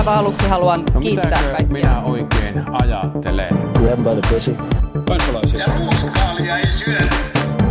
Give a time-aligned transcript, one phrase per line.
[0.00, 1.66] aivan aluksi haluan No kiittää kaikkia.
[1.72, 3.48] minä oikein ajattelen?
[3.72, 4.56] Grab by the pussy.
[5.08, 5.60] kansalaisia.
[5.60, 7.10] Ja ruuskaalia ei syödä.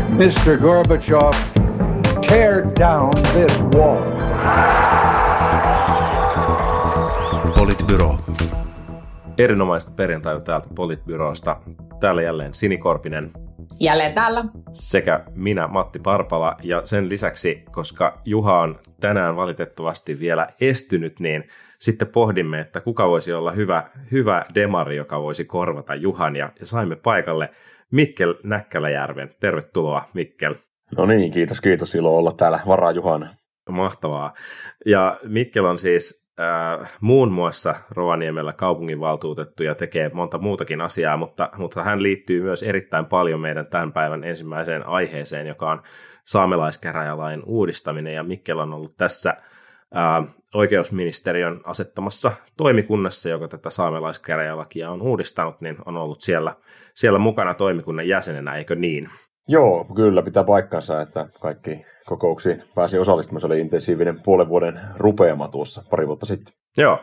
[0.09, 0.57] Mr.
[0.62, 1.31] Gorbachev,
[2.28, 3.97] tear down this wall.
[7.57, 8.18] Politbyro.
[9.38, 11.57] Erinomaista perjantaina täältä Politbyrosta.
[12.00, 13.32] Täällä jälleen Sini Korpinen
[13.80, 14.46] Jälleen täällä.
[14.71, 16.55] sekä minä Matti Parpala.
[16.64, 21.43] Ja sen lisäksi, koska Juha on tänään valitettavasti vielä estynyt, niin
[21.79, 26.36] sitten pohdimme, että kuka voisi olla hyvä, hyvä demari, joka voisi korvata Juhan.
[26.36, 27.50] Ja, ja saimme paikalle
[27.92, 29.36] Mikkel Näkkäläjärven.
[29.39, 30.55] Tervetuloa Mikkel.
[30.97, 31.96] No niin, kiitos, kiitos.
[31.96, 33.36] Ilo olla täällä varaa Juhana.
[33.69, 34.33] Mahtavaa.
[34.86, 41.50] Ja Mikkel on siis äh, muun muassa Rovaniemellä kaupunginvaltuutettu ja tekee monta muutakin asiaa, mutta,
[41.58, 45.81] mutta hän liittyy myös erittäin paljon meidän tämän päivän ensimmäiseen aiheeseen, joka on
[46.25, 48.14] saamelaiskäräjälain uudistaminen.
[48.14, 55.75] Ja Mikkel on ollut tässä äh, oikeusministeriön asettamassa toimikunnassa, joka tätä saamelaiskäräjälakia on uudistanut, niin
[55.85, 56.56] on ollut siellä,
[56.94, 59.08] siellä mukana toimikunnan jäsenenä, eikö niin?
[59.47, 63.41] Joo, kyllä pitää paikkansa, että kaikki kokouksiin pääsi osallistumaan.
[63.41, 66.53] Se oli intensiivinen puolen vuoden rupeama tuossa pari vuotta sitten.
[66.77, 66.99] Joo.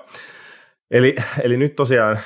[0.91, 2.23] Eli, eli nyt tosiaan äh,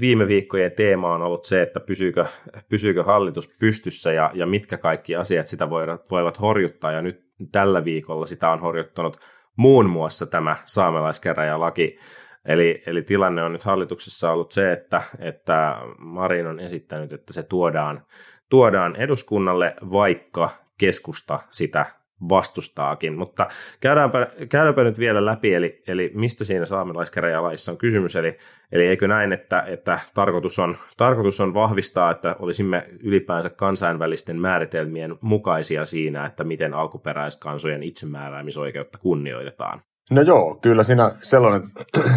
[0.00, 2.24] viime viikkojen teema on ollut se, että pysyykö,
[2.68, 6.92] pysyykö hallitus pystyssä ja, ja mitkä kaikki asiat sitä voivat, voivat horjuttaa.
[6.92, 9.18] Ja nyt tällä viikolla sitä on horjuttanut
[9.56, 11.96] muun muassa tämä saamelaiskäräjälaki.
[12.44, 17.42] Eli, eli tilanne on nyt hallituksessa ollut se, että, että Marin on esittänyt, että se
[17.42, 18.02] tuodaan,
[18.48, 21.86] tuodaan eduskunnalle, vaikka keskusta sitä
[22.28, 23.46] vastustaakin, mutta
[23.80, 28.38] käydäänpä, käydäänpä nyt vielä läpi, eli, eli mistä siinä saamelaiskäräjälaissa on kysymys, eli,
[28.72, 35.16] eli eikö näin, että, että tarkoitus, on, tarkoitus on vahvistaa, että olisimme ylipäänsä kansainvälisten määritelmien
[35.20, 39.82] mukaisia siinä, että miten alkuperäiskansojen itsemääräämisoikeutta kunnioitetaan.
[40.10, 41.62] No joo, kyllä siinä sellainen,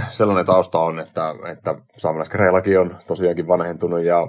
[0.09, 4.27] sellainen tausta on, että, että saamelaiskäräjälaki on tosiaankin vanhentunut ja,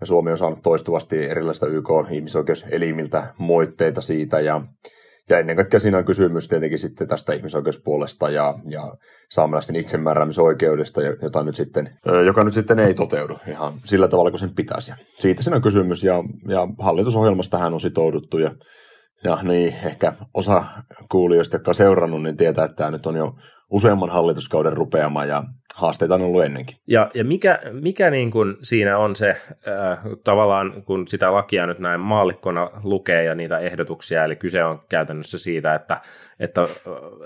[0.00, 4.60] ja Suomi on saanut toistuvasti erilaisista YK ihmisoikeuselimiltä moitteita siitä ja,
[5.28, 8.94] ja ennen kaikkea siinä on kysymys tietenkin sitten tästä ihmisoikeuspuolesta ja, ja
[9.30, 11.90] saamelaisten itsemääräämisoikeudesta, jota nyt sitten,
[12.26, 14.92] joka nyt sitten ei toteudu ihan sillä tavalla kuin sen pitäisi.
[15.18, 16.14] Siitä siinä on kysymys ja,
[16.48, 18.50] ja hallitusohjelmasta tähän on sitouduttu ja
[19.24, 20.64] ja niin, ehkä osa
[21.10, 23.34] kuulijoista, jotka on seurannut, niin tietää, että tämä nyt on jo
[23.70, 25.44] useamman hallituskauden rupeama ja
[25.78, 26.76] haasteita on ollut ennenkin.
[26.86, 31.78] Ja, ja mikä, mikä niin kuin siinä on se, äh, tavallaan kun sitä lakia nyt
[31.78, 36.00] näin maallikkona lukee ja niitä ehdotuksia, eli kyse on käytännössä siitä, että,
[36.40, 36.68] että,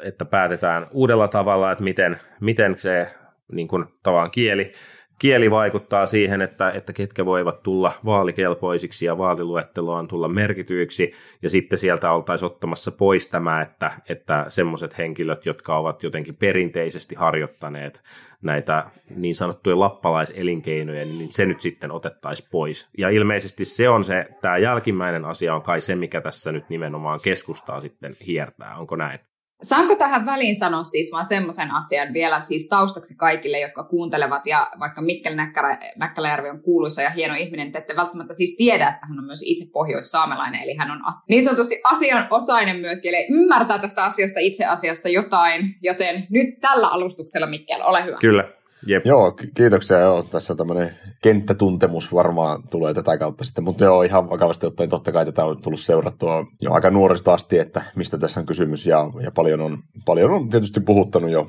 [0.02, 3.08] että päätetään uudella tavalla, että miten, miten se
[3.52, 4.72] niin kuin, tavallaan kieli,
[5.18, 11.12] kieli vaikuttaa siihen, että, että ketkä voivat tulla vaalikelpoisiksi ja vaaliluetteloon tulla merkityiksi,
[11.42, 17.14] ja sitten sieltä oltaisiin ottamassa pois tämä, että, että semmoiset henkilöt, jotka ovat jotenkin perinteisesti
[17.14, 18.02] harjoittaneet
[18.42, 22.88] näitä niin sanottuja lappalaiselinkeinoja, niin se nyt sitten otettaisiin pois.
[22.98, 27.20] Ja ilmeisesti se on se, tämä jälkimmäinen asia on kai se, mikä tässä nyt nimenomaan
[27.22, 29.31] keskustaa sitten hiertää, onko näin?
[29.62, 34.70] Saanko tähän väliin sanoa siis vaan semmoisen asian vielä siis taustaksi kaikille, jotka kuuntelevat, ja
[34.80, 39.06] vaikka Mikkel Näkkälä, Näkkäläjärvi on kuuluisa ja hieno ihminen, että ette välttämättä siis tiedä, että
[39.06, 44.04] hän on myös itse pohjoissaamelainen, eli hän on niin sanotusti asianosainen myöskin, eli ymmärtää tästä
[44.04, 48.16] asiasta itse asiassa jotain, joten nyt tällä alustuksella Mikkel, ole hyvä.
[48.20, 48.44] Kyllä,
[48.86, 49.06] Jep.
[49.06, 49.98] Joo, kiitoksia.
[49.98, 55.12] Joo, tässä tämmöinen kenttätuntemus varmaan tulee tätä kautta sitten, mutta joo, ihan vakavasti ottaen totta
[55.12, 59.10] kai tätä on tullut seurattua jo aika nuoresta asti, että mistä tässä on kysymys ja,
[59.20, 61.46] ja paljon, on, paljon on tietysti puhuttanut jo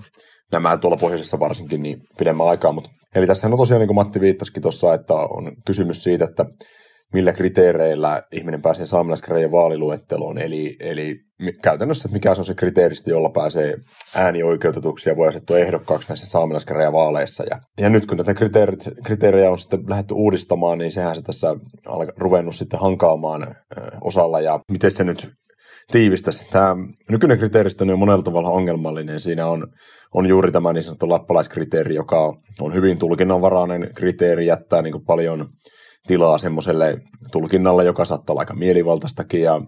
[0.51, 4.21] nämä tuolla pohjoisessa varsinkin niin pidemmän aikaa, mutta eli tässä on tosiaan niin kuin Matti
[4.21, 6.45] viittasikin tuossa, että on kysymys siitä, että
[7.13, 11.15] millä kriteereillä ihminen pääsee saamelaiskäräjien vaaliluetteloon, eli, eli
[11.61, 13.77] käytännössä, että mikä on se kriteeristö, jolla pääsee
[14.15, 17.43] äänioikeutetuksi ja voi asettua ehdokkaaksi näissä saamelaiskäräjien vaaleissa.
[17.49, 18.33] Ja, ja nyt kun näitä
[19.03, 21.55] kriteerejä on sitten lähdetty uudistamaan, niin sehän se tässä
[21.87, 23.55] on ruvennut sitten hankaamaan
[24.01, 25.29] osalla, ja miten se nyt
[25.91, 26.47] tiivistäisi.
[26.51, 26.75] Tämä
[27.09, 29.19] nykyinen kriteeristö on monella tavalla ongelmallinen.
[29.19, 29.67] Siinä on,
[30.13, 35.49] on juuri tämä niin sanottu lappalaiskriteeri, joka on hyvin tulkinnanvarainen kriteeri, jättää niin paljon
[36.07, 36.97] tilaa semmoiselle
[37.31, 39.61] tulkinnalle, joka saattaa olla aika mielivaltaistakin ja,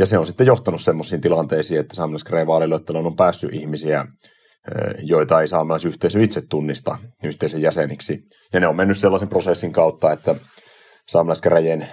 [0.00, 4.06] ja se on sitten johtanut semmoisiin tilanteisiin, että saamelaiskäräjien vaaliluetteloon on päässyt ihmisiä,
[5.02, 8.18] joita ei saamelaisyhteisö itse tunnista yhteisön jäseniksi.
[8.52, 10.34] Ja ne on mennyt sellaisen prosessin kautta, että
[11.08, 11.88] saamelaiskäräjien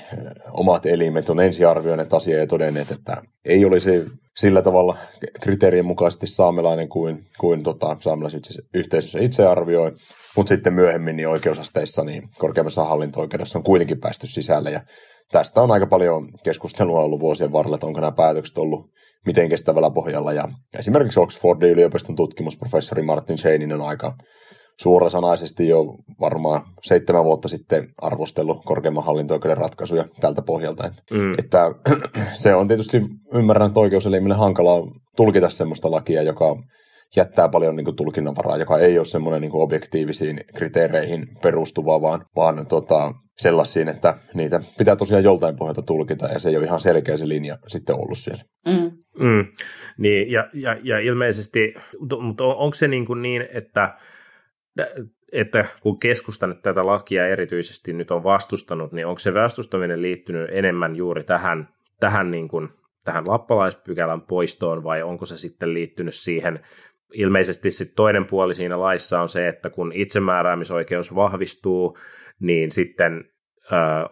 [0.51, 4.05] omat elimet on ensiarvioineet asiaa ja todenneet, että ei olisi
[4.37, 4.97] sillä tavalla
[5.41, 9.91] kriteerien mukaisesti saamelainen kuin, kuin tota, saamelaisyhteisössä itse arvioi,
[10.35, 14.81] mutta sitten myöhemmin niin oikeusasteissa niin korkeimmassa hallinto-oikeudessa on kuitenkin päästy sisälle ja
[15.31, 18.89] tästä on aika paljon keskustelua ollut vuosien varrella, että onko nämä päätökset ollut
[19.25, 20.33] miten kestävällä pohjalla.
[20.33, 20.47] Ja
[20.79, 24.13] esimerkiksi Oxfordin yliopiston tutkimusprofessori Martin Sheininen on aika
[24.79, 25.85] suorasanaisesti jo
[26.19, 30.85] varmaan seitsemän vuotta sitten arvostellut korkeimman hallinto ratkaisuja tältä pohjalta.
[30.85, 31.33] Että, mm.
[31.33, 31.71] että
[32.43, 33.01] se on tietysti,
[33.33, 34.81] ymmärrän, että oikeuselimille hankalaa
[35.15, 36.55] tulkita sellaista lakia, joka
[37.15, 42.25] jättää paljon niin kuin, tulkinnanvaraa, joka ei ole semmoinen niin kuin, objektiivisiin kriteereihin perustuva, vaan,
[42.35, 46.79] vaan tota, sellaisiin, että niitä pitää tosiaan joltain pohjalta tulkita, ja se ei ole ihan
[46.79, 48.43] selkeä se linja sitten ollut siellä.
[48.67, 48.91] Mm.
[49.19, 49.45] Mm.
[49.97, 51.73] Niin, ja, ja, ja ilmeisesti,
[52.21, 53.97] mutta onko se niin, kuin niin että
[55.31, 60.49] että kun keskusta nyt tätä lakia erityisesti nyt on vastustanut, niin onko se vastustaminen liittynyt
[60.51, 61.69] enemmän juuri tähän,
[61.99, 62.69] tähän, niin kuin,
[63.03, 66.59] tähän lappalaispykälän poistoon vai onko se sitten liittynyt siihen,
[67.13, 71.97] ilmeisesti sitten toinen puoli siinä laissa on se, että kun itsemääräämisoikeus vahvistuu,
[72.39, 73.23] niin sitten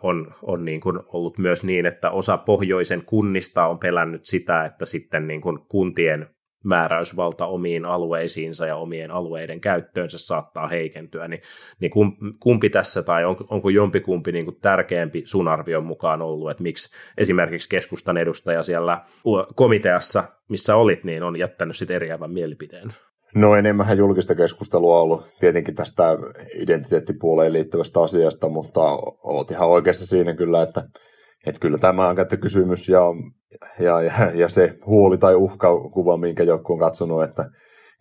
[0.01, 4.85] on, on niin kuin ollut myös niin, että osa pohjoisen kunnista on pelännyt sitä, että
[4.85, 6.34] sitten niin kuin kuntien
[6.65, 11.41] määräysvalta omiin alueisiinsa ja omien alueiden käyttöönsä saattaa heikentyä, niin,
[11.79, 11.91] niin
[12.39, 16.95] kumpi tässä tai on, onko jompikumpi niin kuin tärkeämpi sun arvion mukaan ollut, että miksi
[17.17, 19.01] esimerkiksi keskustan edustaja siellä
[19.55, 22.89] komiteassa, missä olit, niin on jättänyt sitten eriävän mielipiteen?
[23.35, 26.17] No enemmän julkista keskustelua on ollut tietenkin tästä
[26.53, 28.81] identiteettipuoleen liittyvästä asiasta, mutta
[29.23, 30.83] olet ihan oikeassa siinä kyllä, että,
[31.45, 33.01] että kyllä tämä on kysymys ja
[33.79, 37.49] ja, ja, ja se huoli tai uhkakuva, minkä joku on katsonut, että,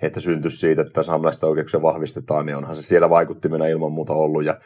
[0.03, 4.45] että syntyisi siitä, että saamelaista oikeuksia vahvistetaan, niin onhan se siellä vaikuttimena ilman muuta ollut.
[4.45, 4.61] Ja,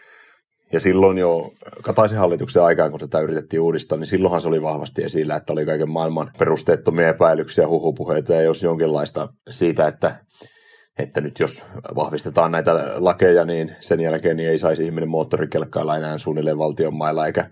[0.72, 1.50] ja silloin jo
[1.82, 5.66] Kataisen hallituksen aikaan, kun tätä yritettiin uudistaa, niin silloinhan se oli vahvasti esillä, että oli
[5.66, 10.24] kaiken maailman perusteettomia epäilyksiä, huhupuheita ja jos jonkinlaista siitä, että,
[10.98, 11.64] että nyt jos
[11.96, 17.26] vahvistetaan näitä lakeja, niin sen jälkeen niin ei saisi ihminen moottorikelkkailla enää suunnilleen valtion mailla
[17.26, 17.50] eikä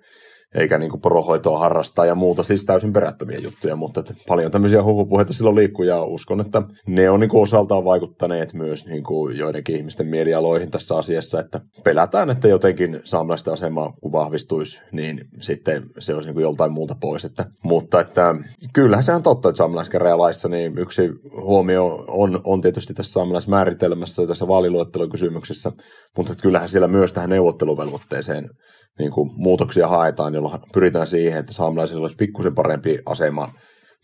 [0.55, 5.33] eikä niin porohoitoa harrastaa ja muuta, siis täysin perättömiä juttuja, mutta että paljon tämmöisiä huhupuheita
[5.33, 10.07] silloin liikkuu ja uskon, että ne on niin osaltaan vaikuttaneet myös niin kuin joidenkin ihmisten
[10.07, 16.33] mielialoihin tässä asiassa, että pelätään, että jotenkin saamelaisten asema kun vahvistuisi, niin sitten se olisi
[16.33, 17.25] niin joltain muulta pois.
[17.25, 18.35] Että, mutta että
[18.73, 21.11] kyllähän se on totta, että saamelaiskäräjälaissa niin yksi
[21.41, 25.73] huomio on, on tietysti tässä saamelaismääritelmässä ja tässä vaaliluettelokysymyksessä,
[26.17, 28.51] mutta että kyllähän siellä myös tähän neuvotteluvelvoitteeseen
[28.99, 33.49] niin kuin muutoksia haetaan, jolla pyritään siihen, että saamelaisilla olisi pikkusen parempi asema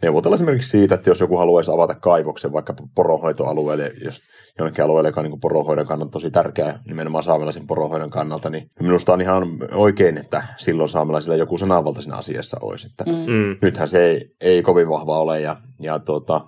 [0.03, 4.21] neuvotella esimerkiksi siitä, että jos joku haluaisi avata kaivoksen vaikka poronhoitoalueelle, jos
[4.59, 9.13] jonnekin alueelle, joka on niin poronhoidon kannalta tosi tärkeä, nimenomaan saamelaisen poronhoidon kannalta, niin minusta
[9.13, 9.43] on ihan
[9.73, 12.87] oikein, että silloin saamelaisilla joku sananvalta siinä asiassa olisi.
[12.87, 13.57] Että mm.
[13.63, 16.41] Nythän se ei, ei kovin vahva ole ja, ja tuota,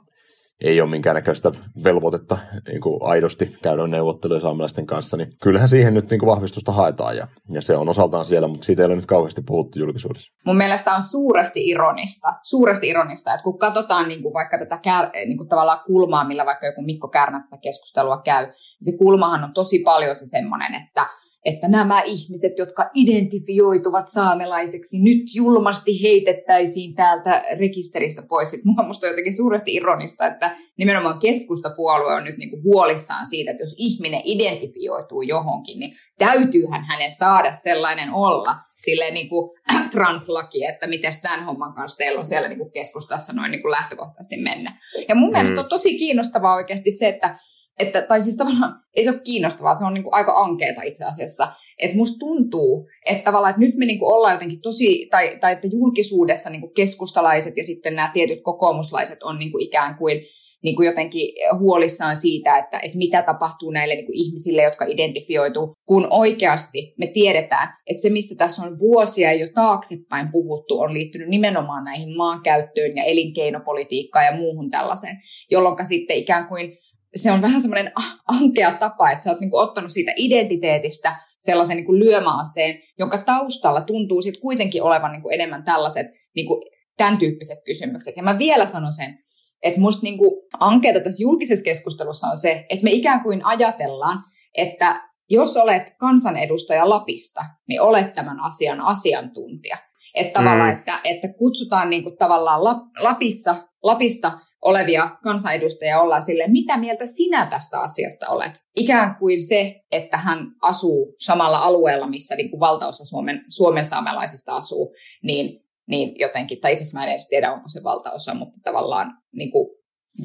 [0.60, 1.52] ei ole minkäännäköistä
[1.84, 6.72] velvoitetta niin kuin aidosti käydä neuvotteluja saamelaisten kanssa, niin kyllähän siihen nyt niin kuin vahvistusta
[6.72, 10.32] haetaan ja, ja se on osaltaan siellä, mutta siitä ei ole nyt kauheasti puhuttu julkisuudessa.
[10.46, 15.10] Mun mielestä on suuresti ironista, suuresti ironista, että kun katsotaan niin kuin vaikka tätä kär,
[15.14, 19.44] niin kuin tavallaan kulmaa, millä vaikka joku Mikko Kärnä tätä keskustelua käy, niin se kulmahan
[19.44, 21.06] on tosi paljon se semmoinen, että
[21.44, 28.54] että nämä ihmiset, jotka identifioituvat saamelaiseksi, nyt julmasti heitettäisiin täältä rekisteristä pois.
[28.54, 33.62] Että minusta on jotenkin suuresti ironista, että nimenomaan keskustapuolue on nyt niinku huolissaan siitä, että
[33.62, 38.54] jos ihminen identifioituu johonkin, niin täytyyhän hänen saada sellainen olla
[38.84, 39.50] silleen niin kuin
[39.92, 43.72] translaki, että miten tämän homman kanssa teillä on siellä niin kuin keskustassa noin niin kuin
[43.72, 44.76] lähtökohtaisesti mennä.
[45.08, 45.32] Ja mun mm.
[45.32, 47.38] mielestä on tosi kiinnostavaa oikeasti se, että
[47.78, 51.04] että, tai siis tavallaan ei se ole kiinnostavaa, se on niin kuin aika ankeeta itse
[51.04, 51.48] asiassa.
[51.78, 55.52] Että musta tuntuu, että tavallaan, että nyt me niin kuin ollaan jotenkin tosi, tai, tai
[55.52, 60.20] että julkisuudessa niin kuin keskustalaiset ja sitten nämä tietyt kokoomuslaiset on niin kuin ikään kuin,
[60.62, 65.74] niin kuin jotenkin huolissaan siitä, että, että mitä tapahtuu näille niin kuin ihmisille, jotka identifioituu,
[65.86, 71.28] kun oikeasti me tiedetään, että se, mistä tässä on vuosia jo taaksepäin puhuttu, on liittynyt
[71.28, 75.16] nimenomaan näihin maankäyttöön ja elinkeinopolitiikkaan ja muuhun tällaiseen,
[75.50, 76.78] jolloin sitten ikään kuin
[77.16, 77.92] se on vähän semmoinen
[78.28, 84.22] ankea tapa, että sä oot niinku ottanut siitä identiteetistä sellaisen niinku lyömäaseen, jonka taustalla tuntuu
[84.22, 86.60] sitten kuitenkin olevan niinku enemmän tällaiset niinku
[86.96, 88.16] tämän tyyppiset kysymykset.
[88.16, 89.18] Ja mä vielä sanon sen,
[89.62, 94.18] että musta niinku ankeeta tässä julkisessa keskustelussa on se, että me ikään kuin ajatellaan,
[94.56, 99.76] että jos olet kansanedustaja Lapista, niin olet tämän asian asiantuntija.
[100.14, 100.78] Että tavallaan, mm.
[100.78, 102.60] että, että kutsutaan niinku tavallaan
[103.00, 104.32] Lapissa, Lapista
[104.64, 108.52] olevia kansanedustajia ollaan sille, mitä mieltä sinä tästä asiasta olet?
[108.76, 114.56] Ikään kuin se, että hän asuu samalla alueella, missä niin kuin valtaosa Suomen, Suomen saamelaisista
[114.56, 118.60] asuu, niin, niin jotenkin, tai itse asiassa mä en edes tiedä, onko se valtaosa, mutta
[118.64, 119.68] tavallaan niin kuin,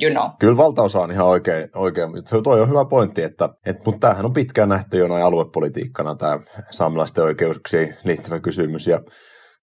[0.01, 0.29] you know.
[0.39, 2.10] Kyllä valtaosa on ihan oikein, oikein
[2.43, 6.39] tuo on hyvä pointti, että, että mutta tämähän on pitkään nähty jo noin aluepolitiikkana tämä
[6.72, 9.00] saamelaisten oikeuksiin liittyvä kysymys, ja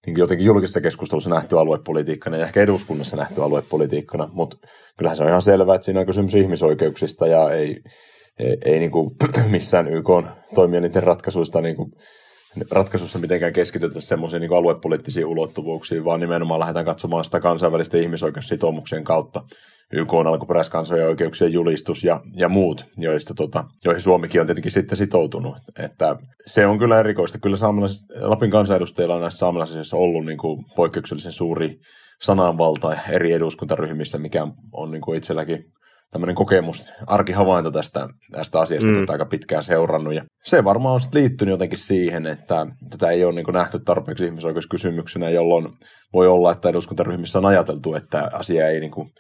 [0.07, 4.57] niin jotenkin julkisessa keskustelussa nähty aluepolitiikkana ja ehkä eduskunnassa nähty aluepolitiikkana, mutta
[4.97, 7.83] kyllähän se on ihan selvää, että siinä on kysymys ihmisoikeuksista ja ei,
[8.39, 9.17] ei, ei niin kuin
[9.51, 10.09] missään YK
[10.55, 11.93] toimielinten ratkaisuista niin kuin
[12.71, 19.43] ratkaisussa mitenkään keskitytä semmoisiin niin aluepoliittisiin ulottuvuuksiin, vaan nimenomaan lähdetään katsomaan sitä kansainvälisten ihmisoikeussitoumuksien kautta.
[19.93, 24.99] YK on alkuperäiskansojen oikeuksien julistus ja, ja muut, joista, tota, joihin Suomikin on tietenkin sitten
[24.99, 25.57] sitoutunut.
[25.79, 26.17] Että
[26.47, 27.39] se on kyllä erikoista.
[27.39, 27.57] Kyllä
[28.21, 31.79] Lapin kansanedustajilla on näissä saamelaisissa ollut niin kuin poikkeuksellisen suuri
[32.23, 35.65] sananvalta eri eduskuntaryhmissä, mikä on niin kuin itselläkin
[36.11, 39.07] tämmöinen kokemus, arkihavainto tästä, tästä asiasta, mm.
[39.09, 40.15] aika pitkään seurannut.
[40.15, 45.31] Ja se varmaan on liittynyt jotenkin siihen, että tätä ei ole niin nähty tarpeeksi ihmisoikeuskysymyksenä,
[45.31, 45.69] jolloin
[46.13, 49.11] voi olla, että eduskuntaryhmissä on ajateltu, että asia ei niin kuin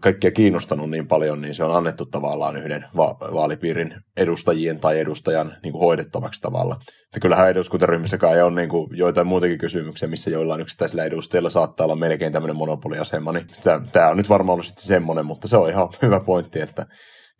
[0.00, 5.56] kaikkia kiinnostanut niin paljon, niin se on annettu tavallaan yhden va- vaalipiirin edustajien tai edustajan
[5.62, 6.76] niin kuin hoidettavaksi tavalla.
[7.04, 11.84] Että kyllähän eduskuntaryhmissäkään ei ole niin kuin joitain muitakin kysymyksiä, missä joillain yksittäisillä edustajilla saattaa
[11.84, 13.46] olla melkein tämmöinen monopoliasema, niin
[13.92, 16.86] tämä on nyt varmaan ollut sitten semmoinen, mutta se on ihan hyvä pointti, että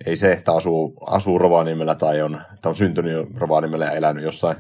[0.07, 4.57] ei se, että asuu, asuu Rovaniemellä tai on, että on syntynyt Rovaniemellä ja elänyt jossain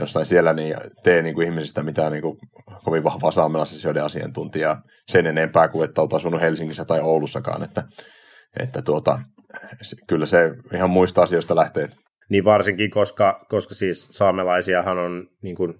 [0.00, 2.38] jossain siellä, niin tee niin kuin ihmisistä mitään niin kuin
[2.84, 7.82] kovin vahvaa saamelaisasioiden asiantuntijaa sen enempää kuin että olet asunut Helsingissä tai Oulussakaan, että,
[8.60, 9.18] että tuota,
[10.08, 11.88] kyllä se ihan muista asioista lähtee.
[12.30, 15.74] Niin varsinkin, koska, koska siis saamelaisiahan on niin kuin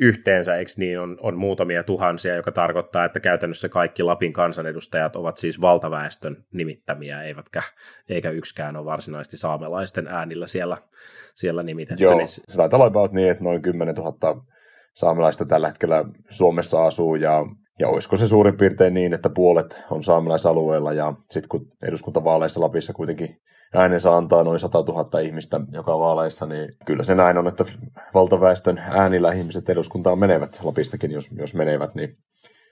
[0.00, 5.36] yhteensä, eikö niin, on, on muutamia tuhansia, joka tarkoittaa, että käytännössä kaikki Lapin kansanedustajat ovat
[5.36, 7.62] siis valtaväestön nimittämiä, eivätkä,
[8.08, 10.76] eikä yksikään ole varsinaisesti saamelaisten äänillä siellä,
[11.34, 12.04] siellä nimitetty.
[12.04, 12.28] Joo, niin...
[12.28, 14.44] se taitaa olla niin, että noin 10 000
[14.94, 17.46] saamelaista tällä hetkellä Suomessa asuu, ja,
[17.78, 22.92] ja olisiko se suurin piirtein niin, että puolet on saamelaisalueella, ja sitten kun eduskuntavaaleissa Lapissa
[22.92, 23.36] kuitenkin
[23.74, 27.64] äänensä antaa noin 100 000 ihmistä joka vaaleissa, niin kyllä se näin on, että
[28.14, 32.16] valtaväestön äänillä ihmiset eduskuntaan menevät Lapistakin, jos, jos menevät, niin,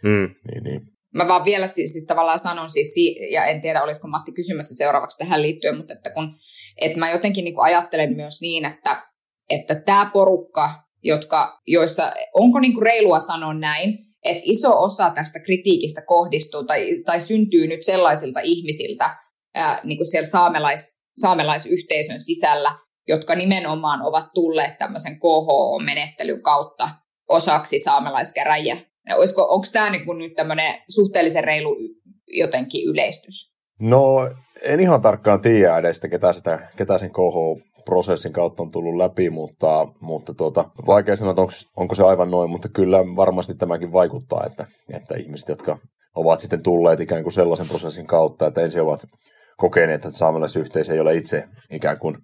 [0.03, 0.35] mm.
[0.53, 0.81] niin, niin
[1.15, 2.95] Mä vaan vielä siis tavallaan sanon siis,
[3.33, 6.35] ja en tiedä olitko Matti kysymässä seuraavaksi tähän liittyen, mutta että kun,
[6.81, 9.03] että mä jotenkin niin ajattelen myös niin, että,
[9.51, 10.71] että tämä porukka,
[11.07, 17.03] jotka, joissa, onko niin kuin reilua sanoa näin, että iso osa tästä kritiikistä kohdistuu tai,
[17.05, 19.17] tai syntyy nyt sellaisilta ihmisiltä,
[19.55, 26.89] ää, niin kuin siellä saamelais, saamelaisyhteisön sisällä, jotka nimenomaan ovat tulleet tämmöisen KHO-menettelyn kautta
[27.29, 28.77] osaksi saamelaiskäräjiä.
[29.15, 31.77] Olisiko, onko tämä niinku nyt tämmöinen suhteellisen reilu
[32.27, 33.57] jotenkin yleistys?
[33.81, 34.31] No
[34.63, 37.11] en ihan tarkkaan tiedä edes, ketä, sitä, ketä sen
[37.87, 42.31] KH-prosessin kautta on tullut läpi, mutta, mutta tuota, vaikea sanoa, että onko, onko se aivan
[42.31, 45.79] noin, mutta kyllä varmasti tämäkin vaikuttaa, että, että ihmiset, jotka
[46.15, 49.01] ovat sitten tulleet ikään kuin sellaisen prosessin kautta, että ensin ovat
[49.57, 52.17] kokeneet, että saamelaisyhteisö ei ole itse ikään kuin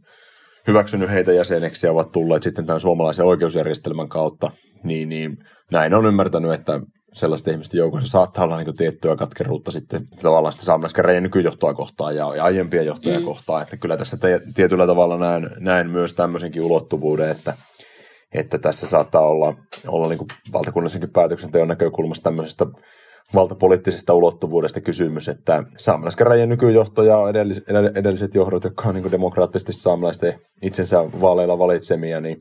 [0.66, 4.50] hyväksynyt heitä jäseneksi ja ovat tulleet sitten tämän suomalaisen oikeusjärjestelmän kautta,
[4.84, 5.36] niin, niin
[5.72, 6.80] näin on ymmärtänyt, että
[7.12, 12.36] sellaisten ihmisten joukossa saattaa olla niin tiettyä katkeruutta sitten tavallaan sitä saamelaiskäräjien nykyjohtoa kohtaan ja,
[12.36, 13.24] ja aiempia johtoja mm.
[13.24, 17.54] kohtaan, että kyllä tässä te, tietyllä tavalla näen, näen myös tämmöisenkin ulottuvuuden, että,
[18.34, 19.54] että tässä saattaa olla,
[19.86, 22.66] olla niin valtakunnallisenkin päätöksenteon näkökulmasta tämmöisestä
[23.34, 27.18] valtapoliittisesta ulottuvuudesta kysymys, että saamelaiskäräjien nykyjohto ja
[27.94, 32.40] edelliset johdot, jotka on niin demokraattisesti saamelaisten itsensä vaaleilla valitsemia, niin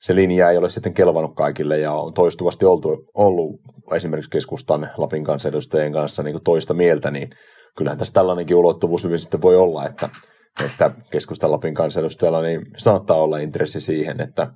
[0.00, 3.60] se linja ei ole sitten kelvannut kaikille ja on toistuvasti oltu, ollut
[3.94, 7.30] esimerkiksi keskustan Lapin kansanedustajien kanssa niin toista mieltä, niin
[7.76, 10.08] kyllähän tässä tällainenkin ulottuvuus hyvin sitten voi olla, että,
[10.64, 14.46] että keskustan Lapin kansanedustajalla niin saattaa olla intressi siihen, että,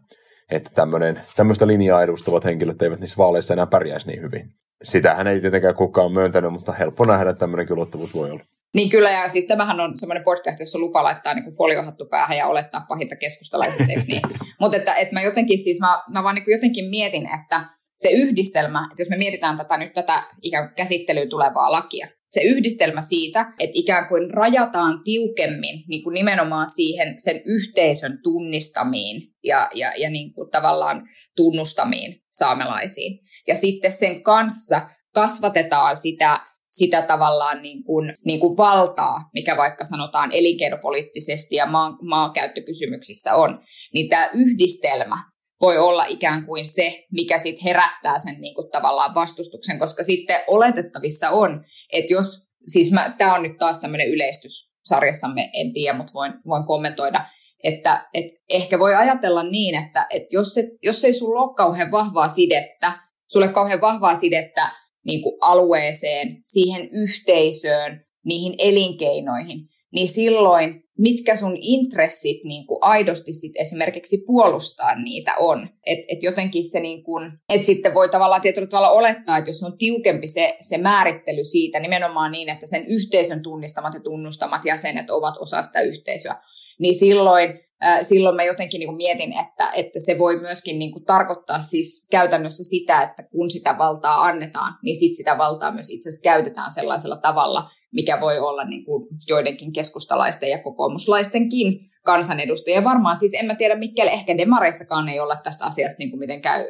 [0.50, 4.50] että tämmöinen, tämmöistä linjaa edustavat henkilöt eivät niissä vaaleissa enää pärjäisi niin hyvin.
[4.82, 8.44] Sitähän ei tietenkään kukaan myöntänyt, mutta helppo nähdä, että tämmöinen ulottuvuus voi olla.
[8.74, 12.46] Niin kyllä, ja siis tämähän on semmoinen podcast, jossa lupa laittaa niin foliohattu päähän ja
[12.46, 14.22] olettaa pahinta keskustalaisista, niin?
[14.60, 17.64] Mutta että, että mä jotenkin siis, mä, mä vaan niin jotenkin mietin, että
[17.96, 22.40] se yhdistelmä, että jos me mietitään tätä nyt tätä ikään kuin käsittelyyn tulevaa lakia, se
[22.40, 29.70] yhdistelmä siitä, että ikään kuin rajataan tiukemmin niin kuin nimenomaan siihen sen yhteisön tunnistamiin ja,
[29.74, 31.02] ja, ja niin kuin tavallaan
[31.36, 33.18] tunnustamiin saamelaisiin.
[33.48, 36.40] Ja sitten sen kanssa kasvatetaan sitä
[36.76, 43.60] sitä tavallaan niin kuin, niin kuin valtaa, mikä vaikka sanotaan elinkeinopoliittisesti ja maan, maankäyttökysymyksissä on,
[43.94, 45.16] niin tämä yhdistelmä
[45.60, 50.40] voi olla ikään kuin se, mikä sitten herättää sen niin kuin tavallaan vastustuksen, koska sitten
[50.46, 52.26] oletettavissa on, että jos,
[52.66, 57.24] siis tämä on nyt taas tämmöinen yleistys sarjassamme, en tiedä, mutta voin, voin kommentoida,
[57.64, 61.90] että et ehkä voi ajatella niin, että et jos, et, jos ei sulla ole kauhean
[61.90, 62.92] vahvaa sidettä,
[63.32, 71.56] sulle kauhean vahvaa sidettä niin kuin alueeseen, siihen yhteisöön, niihin elinkeinoihin, niin silloin mitkä sun
[71.60, 75.66] intressit niin kuin aidosti sit esimerkiksi puolustaa niitä on.
[75.86, 79.62] Että et jotenkin se, niin kuin, että sitten voi tavallaan tietyllä tavalla olettaa, että jos
[79.62, 85.10] on tiukempi se, se määrittely siitä nimenomaan niin, että sen yhteisön tunnistamat ja tunnustamat jäsenet
[85.10, 86.36] ovat osa sitä yhteisöä,
[86.78, 87.62] niin silloin
[88.02, 92.08] silloin mä jotenkin niin kuin mietin, että, että se voi myöskin niin kuin tarkoittaa siis
[92.10, 96.70] käytännössä sitä, että kun sitä valtaa annetaan, niin sit sitä valtaa myös itse asiassa käytetään
[96.70, 102.84] sellaisella tavalla, mikä voi olla niin kuin joidenkin keskustalaisten ja kokoomuslaistenkin kansanedustajia.
[102.84, 106.64] Varmaan siis en mä tiedä, Mikkele, ehkä demareissakaan ei olla tästä asiasta niin kuin mitenkään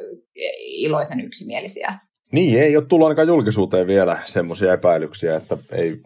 [0.67, 1.99] iloisen yksimielisiä.
[2.31, 6.01] Niin, ei ole tullut ainakaan julkisuuteen vielä semmoisia epäilyksiä, että ei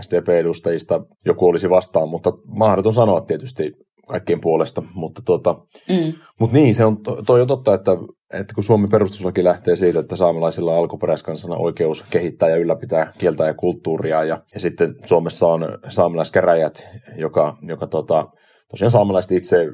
[0.00, 3.72] SDP-edustajista joku olisi vastaan, mutta mahdoton sanoa tietysti
[4.08, 5.54] kaikkien puolesta, mutta tuota,
[5.88, 6.12] mm.
[6.40, 6.96] mut niin, se on,
[7.26, 7.90] toi on totta, että,
[8.32, 13.44] että kun Suomen perustuslaki lähtee siitä, että saamelaisilla on alkuperäiskansana oikeus kehittää ja ylläpitää kieltä
[13.44, 16.86] ja kulttuuria, ja, ja sitten Suomessa on saamelaiskäräjät,
[17.16, 18.26] joka, joka tota,
[18.70, 19.66] tosiaan saamelaiset itse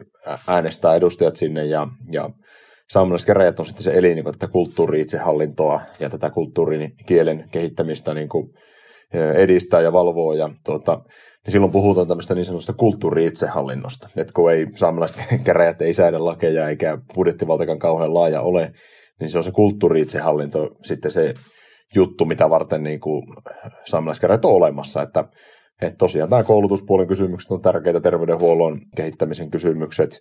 [0.48, 2.30] äänestää edustajat sinne, ja, ja
[2.90, 8.48] saamelaiskäräjät on sitten se elin, joka tätä kulttuuri-itsehallintoa ja tätä kulttuurin kielen kehittämistä niin kuin
[9.34, 11.00] edistää ja valvoo, ja tuota,
[11.44, 14.08] niin silloin puhutaan tämmöistä niin sanotusta kulttuuri-itsehallinnosta.
[14.16, 18.72] Että kun ei saamelaiset käräjät ei säädä lakeja eikä budjettivaltakaan kauhean laaja ole,
[19.20, 21.32] niin se on se kulttuuri-itsehallinto sitten se
[21.94, 23.00] juttu, mitä varten niin
[23.84, 25.02] saamelaiskäräjät on olemassa.
[25.02, 25.24] Että,
[25.86, 30.20] että tosiaan tämä koulutuspuolen kysymykset on tärkeitä, terveydenhuollon kehittämisen kysymykset,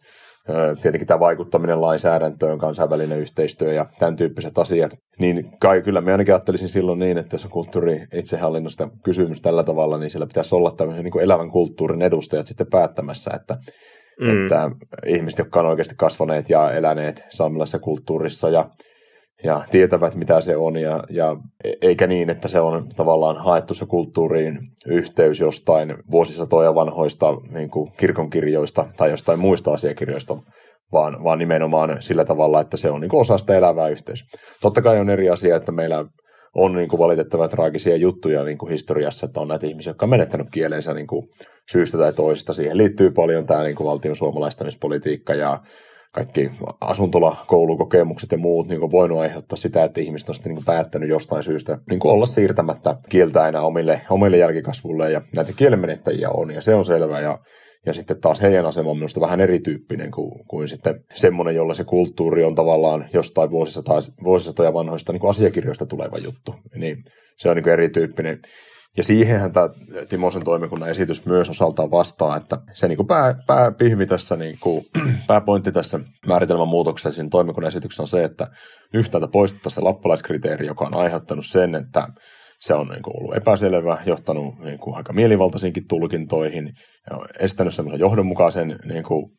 [0.82, 6.34] tietenkin tämä vaikuttaminen lainsäädäntöön, kansainvälinen yhteistyö ja tämän tyyppiset asiat, niin kai kyllä me ainakin
[6.34, 10.72] ajattelisin silloin niin, että jos on kulttuuri itsehallinnosta kysymys tällä tavalla, niin siellä pitäisi olla
[10.72, 13.58] tämmöisen niin elävän kulttuurin edustajat sitten päättämässä, että,
[14.22, 14.44] mm.
[14.44, 14.72] että
[15.06, 18.70] ihmiset, jotka on oikeasti kasvaneet ja eläneet saamelaisessa kulttuurissa ja
[19.44, 21.38] ja tietävät, mitä se on, ja, ja
[21.82, 27.92] eikä niin, että se on tavallaan haettu se kulttuuriin yhteys jostain vuosisatoja vanhoista niin kuin
[27.98, 30.38] kirkonkirjoista tai jostain muista asiakirjoista,
[30.92, 34.28] vaan, vaan nimenomaan sillä tavalla, että se on niin kuin osa sitä elävää yhteisöä.
[34.62, 36.06] Totta kai on eri asia, että meillä
[36.56, 40.10] on niin kuin valitettavan traagisia juttuja niin kuin historiassa, että on näitä ihmisiä, jotka on
[40.10, 41.28] menettänyt kielensä niin kuin
[41.72, 42.54] syystä tai toisesta.
[42.54, 45.60] Siihen liittyy paljon tämä niin kuin valtion suomalaistamispolitiikka ja
[46.12, 46.52] kaikki
[46.82, 51.44] asuntola, koulukokemukset ja muut niin voinut aiheuttaa sitä, että ihmiset on sitten niin päättänyt jostain
[51.44, 56.76] syystä niin olla siirtämättä kieltä enää omille, omille jälkikasvulle ja näitä kielenmenettäjiä on ja se
[56.76, 57.40] on selvä ja
[57.86, 61.84] ja sitten taas heidän asema on minusta vähän erityyppinen kuin, kuin sitten semmoinen, jolla se
[61.84, 63.50] kulttuuri on tavallaan jostain
[64.24, 66.56] vuosisatoja vanhoista niin kuin asiakirjoista tuleva juttu.
[66.76, 67.04] Niin
[67.38, 68.40] se on niin kuin erityyppinen.
[68.98, 69.70] Ja siihenhän tämä
[70.10, 74.86] Timosen toimikunnan esitys myös osaltaan vastaa, että se niin kuin pää, pääpihvi tässä, niin kuin,
[75.28, 78.48] pääpointti tässä määritelmän muutoksessa siinä toimikunnan esityksessä on se, että
[78.94, 82.08] yhtäältä poistettaisiin se lappalaiskriteeri, joka on aiheuttanut sen, että
[82.60, 86.74] se on niin kuin ollut epäselvä, johtanut niin kuin aika mielivaltaisiinkin tulkintoihin,
[87.10, 89.32] ja estänyt semmoisen johdonmukaisen niin kuin,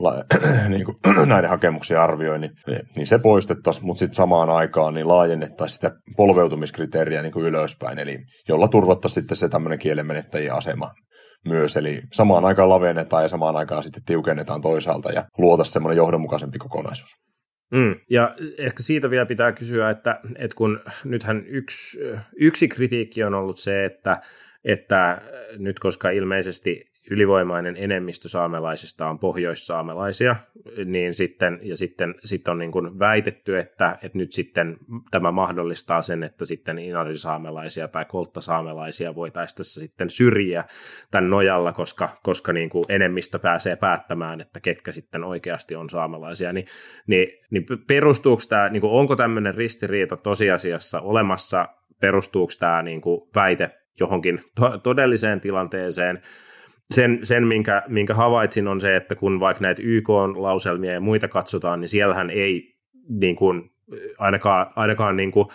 [0.00, 0.24] la,
[0.68, 0.96] niin kuin,
[1.28, 2.50] näiden hakemuksien arvioinnin,
[2.96, 8.18] niin se poistettaisiin, mutta sitten samaan aikaan niin laajennettaisiin sitä polveutumiskriteeriä niin kuin ylöspäin, eli
[8.48, 10.90] jolla turvattaisiin sitten se tämmöinen kielenmenettäjien asema
[11.48, 16.58] myös, eli samaan aikaan lavennetaan ja samaan aikaan sitten tiukennetaan toisaalta ja luota semmoinen johdonmukaisempi
[16.58, 17.10] kokonaisuus.
[17.72, 21.98] Mm, ja ehkä siitä vielä pitää kysyä, että, että kun nythän yksi,
[22.40, 24.18] yksi kritiikki on ollut se, että,
[24.64, 25.22] että
[25.58, 30.36] nyt koska ilmeisesti ylivoimainen enemmistö saamelaisista on pohjoissaamelaisia,
[30.84, 34.76] niin sitten, ja sitten, sitten on niin kuin väitetty, että, että nyt sitten
[35.10, 40.64] tämä mahdollistaa sen, että sitten inarisaamelaisia tai kolttasaamelaisia voitaisiin tässä sitten syrjiä
[41.10, 46.52] tämän nojalla, koska, koska niin kuin enemmistö pääsee päättämään, että ketkä sitten oikeasti on saamelaisia,
[46.52, 46.66] niin,
[47.06, 51.68] niin, niin perustuuko tämä, niin kuin onko tämmöinen ristiriita tosiasiassa olemassa,
[52.00, 56.22] perustuuko tämä niin kuin väite johonkin to- todelliseen tilanteeseen,
[56.90, 61.80] sen, sen minkä, minkä havaitsin, on se, että kun vaikka näitä YK-lauselmia ja muita katsotaan,
[61.80, 62.76] niin siellähän ei
[63.08, 63.70] niin kuin,
[64.18, 65.46] ainakaan, ainakaan niin kuin,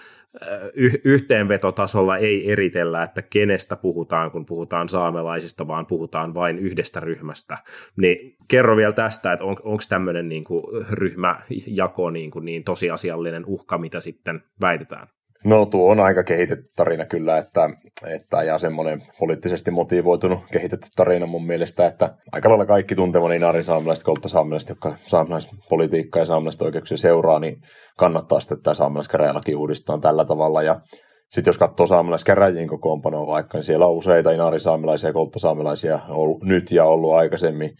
[0.74, 7.58] y- yhteenvetotasolla ei eritellä, että kenestä puhutaan, kun puhutaan saamelaisista, vaan puhutaan vain yhdestä ryhmästä.
[7.98, 13.46] Niin kerro vielä tästä, että on, onko tämmöinen niin kuin ryhmäjako niin, kuin niin tosiasiallinen
[13.46, 15.08] uhka, mitä sitten väitetään?
[15.46, 17.70] No tuo on aika kehitetty tarina kyllä, että,
[18.08, 23.64] että ja semmoinen poliittisesti motivoitunut kehitetty tarina mun mielestä, että aika lailla kaikki tuntevani Inaarin
[23.64, 27.58] saamelaiset, kolttasaamelaiset, jotka saamelaispolitiikkaa ja saamelaiset oikeuksia seuraa, niin
[27.98, 30.62] kannattaa sitten, tämä saamelaiskäräjälaki uudistetaan tällä tavalla.
[30.62, 30.82] Ja,
[31.30, 36.72] sitten jos katsoo saamelaiskäräjien kokoonpanoa vaikka, niin siellä on useita inaarisaamelaisia ja kolttasaamelaisia ollut nyt
[36.72, 37.72] ja ollut aikaisemmin,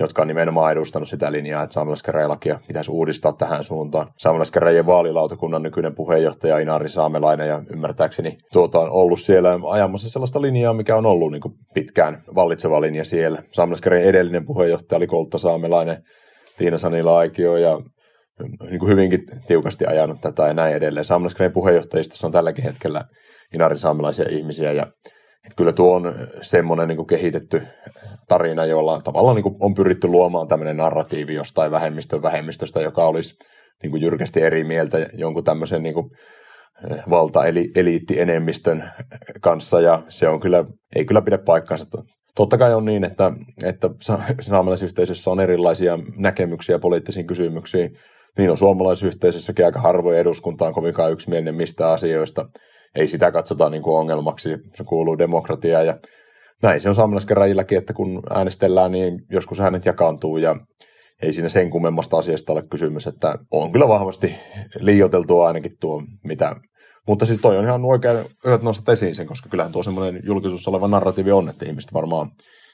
[0.00, 4.06] jotka on nimenomaan edustanut sitä linjaa, että saamelaiskäräjälakia pitäisi uudistaa tähän suuntaan.
[4.18, 10.72] Saamelaiskäräjien vaalilautakunnan nykyinen puheenjohtaja Inari Saamelainen ja ymmärtääkseni tuota on ollut siellä ajamassa sellaista linjaa,
[10.72, 11.42] mikä on ollut niin
[11.74, 13.42] pitkään vallitseva linja siellä.
[13.50, 16.02] Saamelaiskäräjien edellinen puheenjohtaja oli Koltta Saamelainen,
[16.58, 17.80] Tiina Sanila Aikio ja
[18.70, 21.04] niin kuin hyvinkin tiukasti ajanut tätä ja näin edelleen.
[21.04, 23.04] Saamelaiskäräjien puheenjohtajistossa on tälläkin hetkellä
[23.54, 24.86] Inarin saamelaisia ihmisiä ja
[25.44, 27.62] että kyllä tuo on semmoinen niin kehitetty
[28.28, 33.34] tarina, jolla tavallaan niin on pyritty luomaan tämmöinen narratiivi jostain vähemmistön vähemmistöstä, joka olisi
[33.82, 36.10] niin jyrkästi eri mieltä jonkun tämmöisen niin kuin
[37.10, 38.84] valta-eliitti-enemmistön
[39.40, 40.64] kanssa, ja se on kyllä,
[40.96, 41.86] ei kyllä pidä paikkaansa.
[42.34, 43.32] Totta kai on niin, että,
[43.64, 43.90] että
[44.40, 47.90] saamelaisyhteisössä on erilaisia näkemyksiä poliittisiin kysymyksiin.
[48.38, 52.48] Niin on suomalaisyhteisössäkin aika harvoin eduskunta on kovinkaan yksimielinen mistä asioista.
[52.94, 55.98] Ei sitä katsota niin kuin ongelmaksi, se kuuluu demokratiaan ja
[56.62, 60.56] näin se on saamelaiskäräjilläkin, että kun äänestellään, niin joskus äänet jakaantuu ja
[61.22, 64.36] ei siinä sen kummemmasta asiasta ole kysymys, että on kyllä vahvasti
[64.80, 66.56] liioteltua ainakin tuo, mitä
[67.06, 70.68] mutta siis toi on ihan oikein, hyvät nostat esiin sen, koska kyllähän tuo semmoinen julkisuus
[70.68, 72.30] oleva narratiivi on, että ihmiset varmaan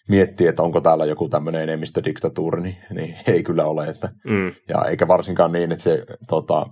[0.09, 3.87] miettii, että onko täällä joku tämmöinen enemmistödiktatuuri, niin, niin ei kyllä ole.
[3.87, 4.53] Että, mm.
[4.69, 6.67] Ja eikä varsinkaan niin, että se tota,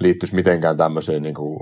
[0.00, 1.58] liittyisi mitenkään tämmöiseen niin kuin,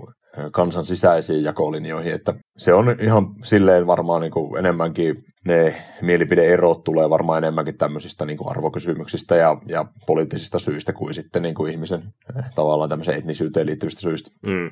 [0.53, 7.11] kansan sisäisiin jakolinjoihin, että se on ihan silleen varmaan niin kuin enemmänkin ne mielipideerot tulee
[7.11, 12.03] varmaan enemmänkin tämmöisistä niin kuin arvokysymyksistä ja, ja poliittisista syistä kuin sitten niin kuin ihmisen
[12.38, 14.31] eh, tavallaan tämmöiseen etnisyyteen liittyvistä syistä.
[14.47, 14.70] Mm.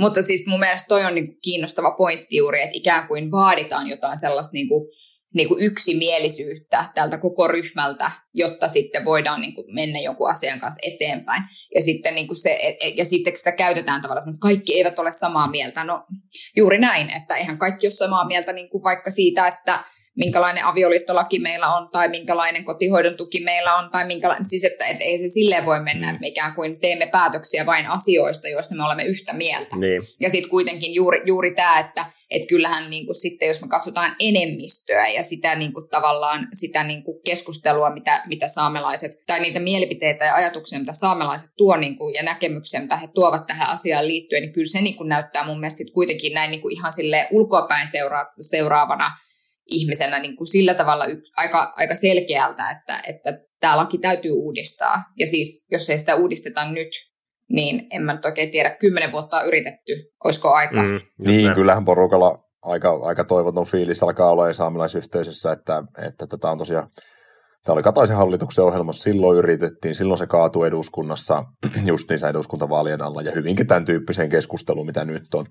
[0.00, 4.18] Mutta siis mun mielestä toi on niinku kiinnostava pointti juuri, että ikään kuin vaaditaan jotain
[4.18, 4.52] sellaista
[5.34, 11.42] niinku, niinku yksimielisyyttä tältä koko ryhmältä, jotta sitten voidaan niinku mennä jonkun asian kanssa eteenpäin.
[11.74, 15.12] Ja sitten, niinku se, et, et, ja sitten sitä käytetään tavallaan, että kaikki eivät ole
[15.12, 15.84] samaa mieltä.
[15.84, 16.06] No
[16.56, 19.84] juuri näin, että eihän kaikki ole samaa mieltä niinku vaikka siitä, että
[20.18, 24.96] minkälainen avioliittolaki meillä on tai minkälainen kotihoidon tuki meillä on tai minkälainen, siis että et
[25.00, 26.10] ei se silleen voi mennä, mm.
[26.10, 29.76] että me ikään kuin teemme päätöksiä vain asioista, joista me olemme yhtä mieltä.
[29.76, 30.02] Niin.
[30.20, 34.16] Ja sitten kuitenkin juuri, juuri tämä, että et kyllähän niin kuin sitten, jos me katsotaan
[34.18, 39.60] enemmistöä ja sitä niin kuin tavallaan sitä niin kuin keskustelua, mitä, mitä saamelaiset, tai niitä
[39.60, 44.08] mielipiteitä ja ajatuksia, mitä saamelaiset tuo niin kuin, ja näkemyksiä, mitä he tuovat tähän asiaan
[44.08, 47.28] liittyen, niin kyllä se niin kuin näyttää mun mielestä kuitenkin näin niin kuin ihan sille
[47.30, 49.10] ulkoapäin seura- seuraavana
[49.68, 55.04] ihmisenä niin kuin sillä tavalla yks, aika, aika selkeältä, että, että tämä laki täytyy uudistaa.
[55.18, 56.88] Ja siis, jos ei sitä uudisteta nyt,
[57.48, 59.92] niin en mä nyt oikein tiedä, kymmenen vuotta on yritetty,
[60.24, 60.82] olisiko aika?
[60.82, 61.54] Mm, niin, näin.
[61.54, 66.90] kyllähän porukalla aika, aika toivoton fiilis alkaa olla saamelaisyhteisössä, että, että tätä on tosiaan
[67.68, 71.44] Tämä oli Kataisen hallituksen ohjelmassa, silloin yritettiin, silloin se kaatui eduskunnassa,
[71.84, 75.46] justiinsa eduskuntavaalien alla, ja hyvinkin tämän tyyppiseen keskusteluun, mitä nyt on.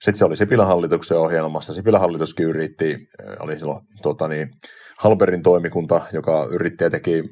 [0.00, 1.74] Sitten se oli Sipilän hallituksen ohjelmassa.
[1.74, 4.48] Sipilän hallituskin yritti, äh, oli silloin tuota niin,
[4.98, 7.24] Halberin toimikunta, joka yritti ja teki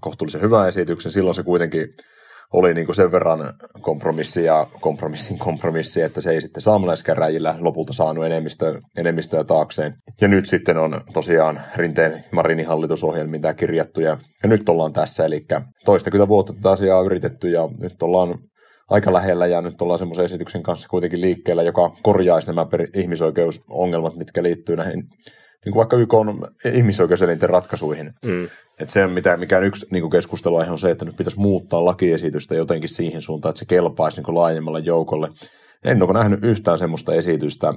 [0.00, 1.12] kohtuullisen hyvän esityksen.
[1.12, 1.88] Silloin se kuitenkin
[2.52, 7.92] oli niin kuin sen verran kompromissi ja kompromissin kompromissi, että se ei sitten saamelaiskäräjillä lopulta
[7.92, 9.94] saanut enemmistö, enemmistöä taakseen.
[10.20, 15.24] Ja nyt sitten on tosiaan Rinteen Marinin hallitusohjelmiin tämä kirjattu ja, ja nyt ollaan tässä,
[15.24, 15.44] eli
[15.84, 18.38] toistakymmentä vuotta tätä asiaa on yritetty ja nyt ollaan
[18.90, 24.42] aika lähellä ja nyt ollaan semmoisen esityksen kanssa kuitenkin liikkeellä, joka korjaisi nämä ihmisoikeusongelmat, mitkä
[24.42, 25.08] liittyy näihin
[25.66, 28.12] niin kuin vaikka YK on ihmisoikeuselinten ratkaisuihin.
[28.24, 28.44] Mm.
[28.80, 32.88] Että se, mitä, mikä yksi niin keskusteluaihe on se, että nyt pitäisi muuttaa lakiesitystä jotenkin
[32.88, 35.28] siihen suuntaan, että se kelpaisi niin laajemmalle joukolle.
[35.84, 37.74] En ole nähnyt yhtään semmoista esitystä,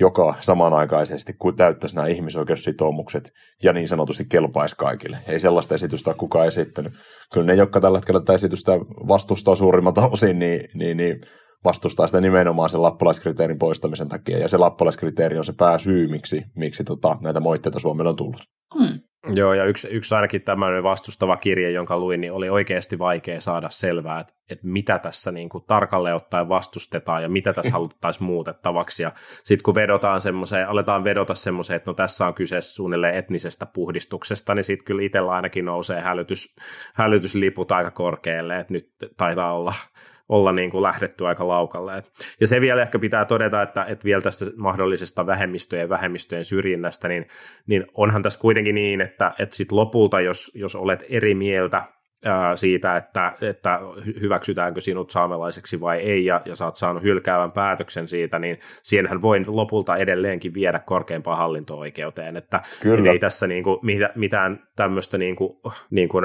[0.00, 3.30] joka samanaikaisesti kuin täyttäisi nämä ihmisoikeussitoumukset
[3.62, 5.18] ja niin sanotusti kelpaisi kaikille.
[5.28, 6.92] Ei sellaista esitystä ole kukaan esittänyt.
[7.32, 8.72] Kyllä ne, jotka tällä hetkellä tätä esitystä
[9.08, 11.20] vastustaa suurimmalta osin, niin, niin, niin
[11.64, 14.38] vastustaa sitä nimenomaan sen lappalaiskriteerin poistamisen takia.
[14.38, 18.42] Ja se lappalaiskriteeri on se pääsyy, miksi, miksi tota, näitä moitteita Suomelle on tullut.
[18.78, 19.00] Hmm.
[19.28, 23.70] Joo, ja yksi, yksi ainakin tämmöinen vastustava kirje, jonka luin, niin oli oikeasti vaikea saada
[23.70, 29.02] selvää, että, että mitä tässä niin kuin tarkalleen ottaen vastustetaan ja mitä tässä haluttaisiin muutettavaksi.
[29.02, 29.12] Ja
[29.44, 34.54] sitten kun vedotaan semmoiseen, aletaan vedota semmoiseen, että no tässä on kyse suunnilleen etnisestä puhdistuksesta,
[34.54, 36.56] niin sitten kyllä itsellä ainakin nousee hälytys,
[36.94, 39.74] hälytysliput aika korkealle, että nyt taitaa olla
[40.30, 42.02] olla niin kuin lähdetty aika laukalle.
[42.40, 47.08] Ja se vielä ehkä pitää todeta, että, että vielä tästä mahdollisesta vähemmistöjen ja vähemmistöjen syrjinnästä,
[47.08, 47.26] niin,
[47.66, 51.82] niin onhan tässä kuitenkin niin, että, että sit lopulta, jos, jos olet eri mieltä
[52.54, 53.80] siitä, että, että
[54.20, 59.22] hyväksytäänkö sinut saamelaiseksi vai ei, ja, ja sä oot saanut hylkäävän päätöksen siitä, niin siihenhän
[59.22, 62.60] voi lopulta edelleenkin viedä korkeimpaan hallinto-oikeuteen, että
[62.98, 63.80] et ei tässä niinku
[64.14, 66.18] mitään tämmöistä niinku, niinku,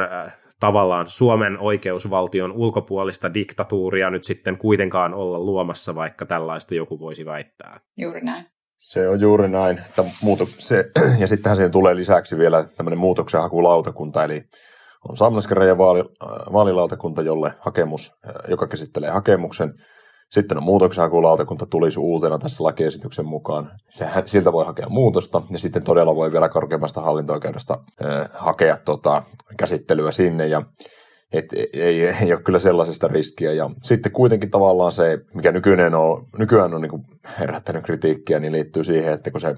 [0.59, 7.79] tavallaan Suomen oikeusvaltion ulkopuolista diktatuuria nyt sitten kuitenkaan olla luomassa, vaikka tällaista joku voisi väittää.
[7.97, 8.45] Juuri näin.
[8.79, 9.77] Se on juuri näin.
[9.77, 14.43] Että muuto, se, ja sittenhän siihen tulee lisäksi vielä tämmöinen muutoksenhakulautakunta, eli
[15.09, 16.03] on saamelaiskäräjän vaali,
[16.53, 18.13] vaalilautakunta, jolle hakemus,
[18.47, 19.73] joka käsittelee hakemuksen.
[20.31, 23.71] Sitten on muutoksenhakulautakunta tulisi uutena tässä lakiesityksen mukaan.
[23.89, 29.23] Sehän, siltä voi hakea muutosta ja sitten todella voi vielä korkeimmasta hallinto-oikeudesta äh, hakea tota,
[29.57, 30.47] käsittelyä sinne.
[30.47, 30.61] Ja
[31.33, 33.53] et ei, ei ole kyllä sellaisesta riskiä.
[33.53, 37.05] Ja sitten kuitenkin tavallaan se, mikä nykyinen on, nykyään on niin
[37.39, 39.55] herättänyt kritiikkiä, niin liittyy siihen, että kun se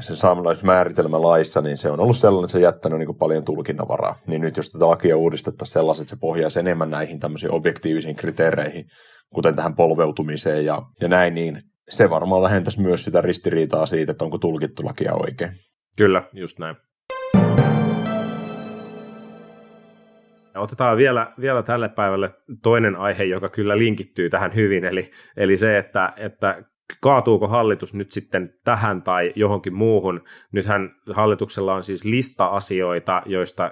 [0.00, 4.18] sen saamelaismääritelmä laissa, niin se on ollut sellainen, että se on jättänyt niin paljon tulkinnanvaraa.
[4.26, 8.84] Niin nyt jos tätä lakia uudistettaisiin sellaiset, että se pohjaisi enemmän näihin tämmöisiin objektiivisiin kriteereihin,
[9.34, 14.24] kuten tähän polveutumiseen ja, ja näin, niin se varmaan vähentäisi myös sitä ristiriitaa siitä, että
[14.24, 15.52] onko tulkittu lakia oikein.
[15.96, 16.76] Kyllä, just näin.
[20.54, 22.30] Ja otetaan vielä, vielä tälle päivälle
[22.62, 26.62] toinen aihe, joka kyllä linkittyy tähän hyvin, eli, eli se, että, että
[27.00, 30.20] kaatuuko hallitus nyt sitten tähän tai johonkin muuhun.
[30.52, 33.70] Nythän hallituksella on siis lista asioita, joista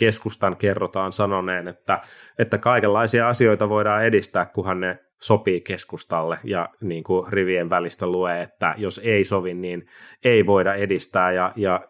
[0.00, 2.00] keskustan kerrotaan sanoneen, että,
[2.38, 8.42] että kaikenlaisia asioita voidaan edistää, kunhan ne sopii keskustalle ja niin kuin rivien välistä lue,
[8.42, 9.86] että jos ei sovi, niin
[10.24, 11.32] ei voida edistää.
[11.32, 11.80] Ja, ja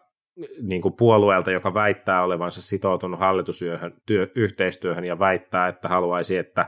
[0.61, 6.65] niin kuin puolueelta, joka väittää olevansa sitoutunut hallitusyhteistyöhön ja väittää, että haluaisi, että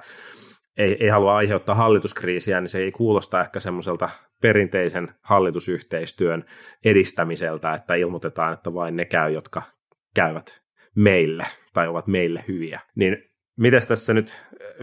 [0.78, 4.10] ei, ei halua aiheuttaa hallituskriisiä, niin se ei kuulosta ehkä semmoiselta
[4.42, 6.46] perinteisen hallitusyhteistyön
[6.86, 9.62] edistämiseltä, että ilmoitetaan, että vain ne käy, jotka
[10.16, 10.63] käyvät
[10.96, 12.80] meille tai ovat meille hyviä.
[12.96, 13.18] Niin
[13.60, 14.36] mites tässä nyt,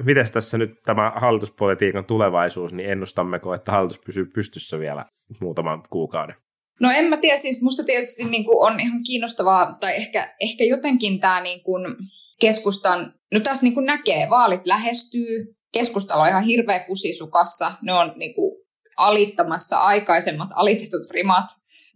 [0.05, 5.07] mites tässä nyt tämä hallituspolitiikan tulevaisuus, niin ennustammeko, että hallitus pysyy pystyssä vielä
[5.41, 6.35] muutaman kuukauden?
[6.81, 10.65] No en mä tiedä, siis musta tietysti niin kuin on ihan kiinnostavaa, tai ehkä, ehkä
[10.65, 11.87] jotenkin tämä niin kuin
[12.41, 18.13] keskustan, no tässä niin kuin näkee, vaalit lähestyy, keskustalla on ihan hirveä kusisukassa, ne on
[18.17, 18.61] niin kuin
[18.97, 21.47] alittamassa aikaisemmat alitetut rimat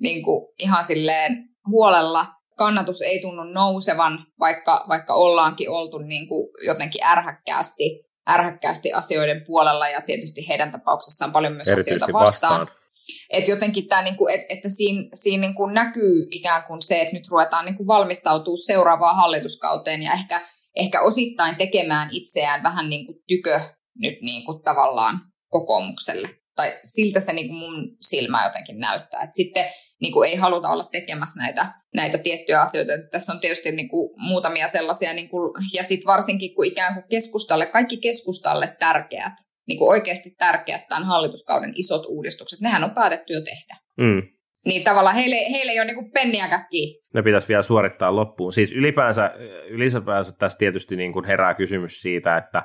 [0.01, 2.27] niin kuin ihan silleen huolella.
[2.57, 9.89] Kannatus ei tunnu nousevan, vaikka, vaikka ollaankin oltu niin kuin jotenkin ärhäkkäästi, ärhäkkäästi asioiden puolella
[9.89, 12.61] ja tietysti heidän tapauksessaan paljon myös asioita vastaan.
[12.61, 12.85] vastaan.
[13.31, 17.29] Että jotenkin tämä, niinku, et, että siinä, siinä niinku näkyy ikään kuin se, että nyt
[17.29, 20.41] ruvetaan niinku valmistautuu seuraavaan hallituskauteen ja ehkä
[20.77, 23.61] ehkä osittain tekemään itseään vähän niin kuin tykö
[23.99, 26.29] nyt niin kuin tavallaan kokoomukselle.
[26.57, 29.23] Tai siltä se niin kuin mun silmä jotenkin näyttää.
[29.23, 29.65] Et sitten
[30.05, 32.93] niin kuin ei haluta olla tekemässä näitä, näitä tiettyjä asioita.
[33.13, 37.05] Tässä on tietysti niin kuin muutamia sellaisia, niin kuin, ja sitten varsinkin kun ikään kuin
[37.11, 39.33] keskustalle, kaikki keskustalle tärkeät,
[39.69, 43.77] niin kuin oikeasti tärkeät tämän hallituskauden isot uudistukset, nehän on päätetty jo tehdä.
[43.99, 44.23] Mm.
[44.67, 47.01] Niin tavallaan heille, heille ei ole niin penniäkään kiinni.
[47.15, 48.53] Ne pitäisi vielä suorittaa loppuun.
[48.53, 49.31] Siis ylipäänsä,
[49.69, 52.63] ylipäänsä tässä tietysti niin kuin herää kysymys siitä, että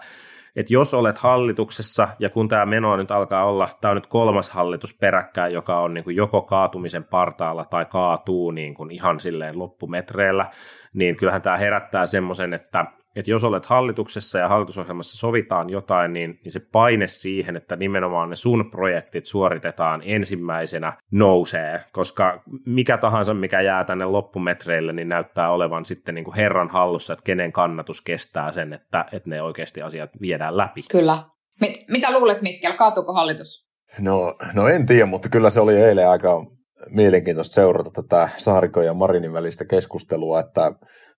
[0.59, 4.49] että jos olet hallituksessa, ja kun tämä meno nyt alkaa olla, tämä on nyt kolmas
[4.49, 9.59] hallitus peräkkäin, joka on niin kuin joko kaatumisen partaalla tai kaatuu niin kuin ihan silleen
[9.59, 10.45] loppumetreillä,
[10.93, 12.85] niin kyllähän tämä herättää semmoisen, että
[13.19, 18.29] että jos olet hallituksessa ja hallitusohjelmassa sovitaan jotain, niin, niin se paine siihen, että nimenomaan
[18.29, 25.51] ne sun projektit suoritetaan ensimmäisenä nousee, koska mikä tahansa, mikä jää tänne loppumetreille, niin näyttää
[25.51, 29.81] olevan sitten niin kuin herran hallussa, että kenen kannatus kestää sen, että, että ne oikeasti
[29.81, 30.83] asiat viedään läpi.
[30.91, 31.17] Kyllä.
[31.61, 33.69] Mit, mitä luulet, Mikkel, kaatuuko hallitus?
[33.99, 36.45] No, no en tiedä, mutta kyllä se oli eilen aika
[36.89, 40.71] mielenkiintoista seurata tätä Saarikon ja Marinin välistä keskustelua, että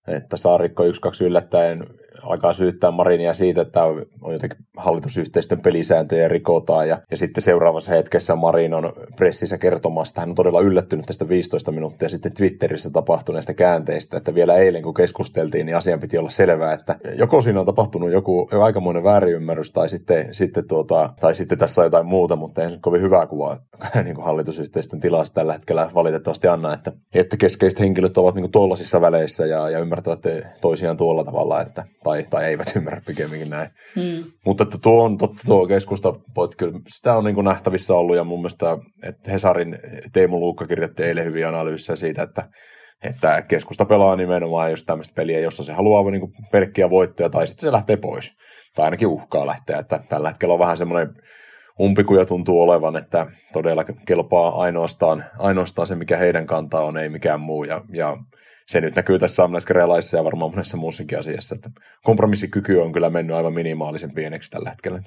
[0.06, 0.88] että Saarikko 1-2
[1.24, 1.86] yllättäen
[2.22, 6.88] alkaa syyttää Marinia siitä, että on jotenkin hallitusyhteistyön pelisääntöjä rikotaan.
[6.88, 11.72] Ja, ja sitten seuraavassa hetkessä Marin on pressissä kertomassa, hän on todella yllättynyt tästä 15
[11.72, 16.72] minuuttia sitten Twitterissä tapahtuneesta käänteistä, että vielä eilen kun keskusteltiin, niin asian piti olla selvää,
[16.72, 21.80] että joko siinä on tapahtunut joku, aikamoinen väärinymmärrys tai sitten, sitten, tuota, tai sitten tässä
[21.80, 23.58] on jotain muuta, mutta ei se kovin hyvää kuvaa
[24.04, 29.00] niin kuin hallitusyhteistyön tilasta tällä hetkellä valitettavasti anna, että, että keskeiset henkilöt ovat niin tuollaisissa
[29.00, 30.22] väleissä ja, ja ymmärtävät
[30.60, 33.68] toisiaan tuolla tavalla, että, tai, tai eivät ymmärrä pikemminkin näin.
[33.96, 34.24] Mm.
[34.46, 36.14] Mutta että tuo on totta tuo keskusta,
[36.58, 39.78] kyllä sitä on niin kuin nähtävissä ollut ja mun mielestä että Hesarin
[40.12, 42.48] Teemu Luukka kirjoitti eilen hyviä analyysejä siitä, että
[43.02, 47.46] että keskusta pelaa nimenomaan just tämmöistä peliä, jossa se haluaa niin kuin pelkkiä voittoja tai
[47.46, 48.32] sitten se lähtee pois.
[48.74, 51.08] Tai ainakin uhkaa lähteä, että tällä hetkellä on vähän semmoinen
[51.80, 57.40] umpikuja tuntuu olevan, että todella kelpaa ainoastaan, ainoastaan se, mikä heidän kantaa on, ei mikään
[57.40, 57.64] muu.
[57.64, 58.16] Ja, ja
[58.66, 61.70] se nyt näkyy tässä saamelaiskäräjälaissa ja varmaan monessa muussakin asiassa, että
[62.02, 65.00] kompromissikyky on kyllä mennyt aivan minimaalisen pieneksi tällä hetkellä.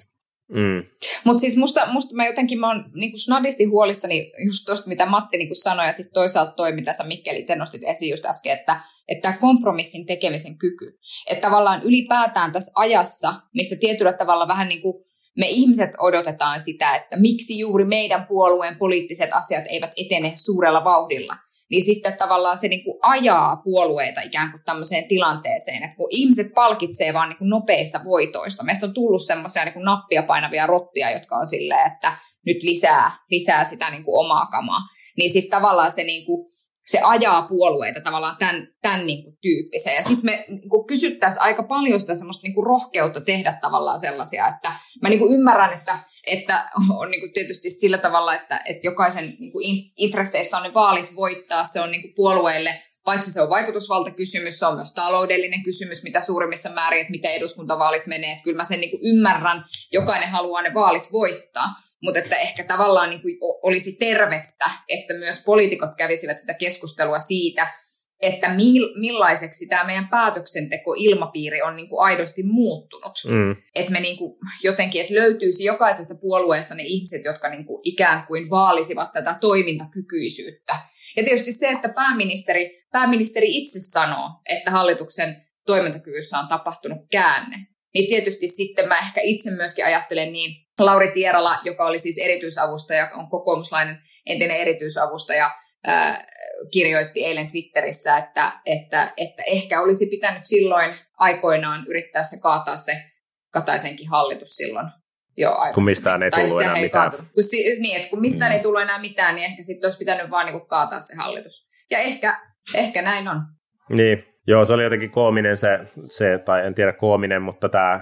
[0.50, 0.84] Mm.
[1.24, 5.38] Mutta siis musta, musta mä jotenkin mä oon niin snadisti huolissani just tuosta, mitä Matti
[5.38, 8.82] niin sanoi, ja sitten toisaalta toi, mitä sä Mikkeli te nostit esiin just äsken, että,
[9.08, 11.00] että kompromissin tekemisen kyky.
[11.30, 15.06] Että tavallaan ylipäätään tässä ajassa, missä tietyllä tavalla vähän niin kuin
[15.38, 21.36] me ihmiset odotetaan sitä, että miksi juuri meidän puolueen poliittiset asiat eivät etene suurella vauhdilla,
[21.70, 26.54] niin sitten tavallaan se niin kuin ajaa puolueita ikään kuin tämmöiseen tilanteeseen, että kun ihmiset
[26.56, 31.12] palkitsee vaan niin kuin nopeista voitoista, meistä on tullut semmoisia niin kuin nappia painavia rottia,
[31.12, 32.12] jotka on silleen, että
[32.46, 34.80] nyt lisää, lisää sitä niin kuin omaa kamaa,
[35.18, 36.52] niin sitten tavallaan se niin kuin
[36.86, 39.96] se ajaa puolueita tavallaan tämän, tämän niin kuin tyyppiseen.
[39.96, 44.00] Ja sitten me niin kuin kysyttäisiin aika paljon sitä semmoista niin kuin rohkeutta tehdä tavallaan
[44.00, 44.72] sellaisia, että
[45.02, 49.34] mä niin kuin ymmärrän, että, että on niin kuin tietysti sillä tavalla, että, että jokaisen
[49.40, 49.66] niin kuin
[49.98, 54.66] intresseissä on ne vaalit voittaa, se on niin kuin puolueille paitsi se on vaikutusvaltakysymys, se
[54.66, 58.32] on myös taloudellinen kysymys, mitä suurimmissa määrin, että miten eduskuntavaalit menee.
[58.32, 61.66] Että kyllä mä sen niin kuin ymmärrän, jokainen haluaa ne vaalit voittaa,
[62.06, 67.68] mutta että ehkä tavallaan niin kuin olisi tervettä, että myös poliitikot kävisivät sitä keskustelua siitä,
[68.22, 68.50] että
[69.00, 73.24] millaiseksi tämä meidän päätöksenteko-ilmapiiri on niin kuin aidosti muuttunut.
[73.26, 73.56] Mm.
[73.76, 78.28] Että me niin kuin jotenkin, että löytyisi jokaisesta puolueesta ne ihmiset, jotka niin kuin ikään
[78.28, 80.76] kuin vaalisivat tätä toimintakykyisyyttä.
[81.18, 87.58] Ja tietysti se, että pääministeri, pääministeri itse sanoo, että hallituksen toimintakyvyssä on tapahtunut käänne,
[87.96, 93.12] niin tietysti sitten mä ehkä itse myöskin ajattelen niin, Lauri Tierala, joka oli siis erityisavustaja,
[93.16, 95.52] on kokoomuslainen entinen erityisavustaja,
[95.88, 96.26] ää,
[96.72, 103.04] kirjoitti eilen Twitterissä, että, että, että ehkä olisi pitänyt silloin aikoinaan yrittää se kaataa se
[103.54, 104.88] Kataisenkin hallitus silloin
[105.38, 105.74] jo aikaisemmin.
[105.74, 107.12] Kun mistään ei tullut enää mitään.
[107.12, 107.26] Kun,
[107.80, 108.56] niin, että kun mistään mm.
[108.56, 111.68] ei tullut enää mitään, niin ehkä sitten olisi pitänyt vaan niin kaataa se hallitus.
[111.92, 112.40] Ja ehkä,
[112.74, 113.42] ehkä näin on.
[113.90, 115.80] Niin, Joo, se oli jotenkin koominen se,
[116.10, 118.00] se tai en tiedä koominen, mutta tämä,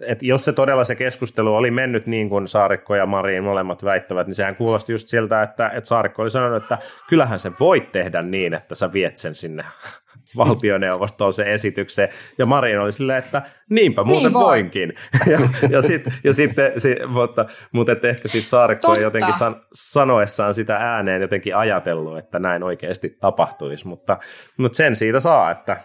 [0.00, 4.26] että jos se todella se keskustelu oli mennyt niin kuin Saarikko ja Marin molemmat väittävät,
[4.26, 6.78] niin sehän kuulosti just siltä, että, että Saarikko oli sanonut, että
[7.08, 9.64] kyllähän se voit tehdä niin, että sä viet sen sinne
[10.36, 12.08] valtioneuvostoon se esitykseen.
[12.38, 14.44] Ja Marin oli silleen, että niinpä muuten niin voi.
[14.44, 14.92] voinkin.
[15.32, 15.38] ja,
[15.70, 20.54] ja, sit, ja sitten, si, mutta, mutta että ehkä sitten Saarikko ei jotenkin san, sanoessaan
[20.54, 23.86] sitä ääneen jotenkin ajatellut, että näin oikeasti tapahtuisi.
[23.86, 24.18] Mutta,
[24.56, 25.76] mutta sen siitä saa, että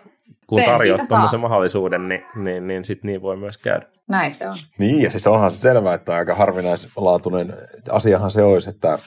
[0.47, 3.85] kun tarjoat tuommoisen mahdollisuuden, niin, niin, niin sitten niin voi myös käydä.
[4.07, 4.55] Näin se on.
[4.77, 7.53] Niin, ja siis onhan se selvää, että aika harvinaislaatuinen
[7.89, 8.99] asiahan se olisi, että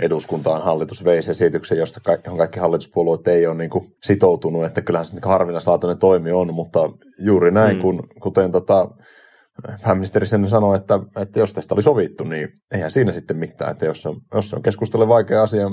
[0.00, 5.06] eduskuntaan hallitus veisi esityksen, josta kaikki, kaikki hallituspuolueet ei ole niin kuin sitoutunut, että kyllähän
[5.06, 6.80] se niin harvinaislaatuinen toimi on, mutta
[7.18, 7.82] juuri näin, mm.
[7.82, 8.88] kun, kuten tota,
[9.82, 13.86] pääministeri sen sanoi, että, että jos tästä oli sovittu, niin eihän siinä sitten mitään, että
[13.86, 15.70] jos on, jos on keskustella vaikea asia,